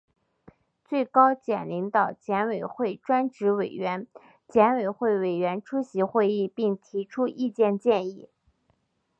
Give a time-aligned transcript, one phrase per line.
[0.83, 4.07] 最高检领导、检委会专职委员、
[4.47, 8.27] 检委会委员出席会议并提出意见建议